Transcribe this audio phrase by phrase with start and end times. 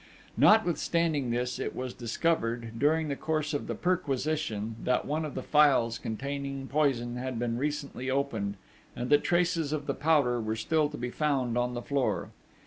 [0.35, 5.43] Notwithstanding this, it was discovered, during the course of the perquisition, that one of the
[5.43, 8.55] phials containing poison had been recently opened,
[8.95, 12.31] and that traces of the powder were still to be found on the floor.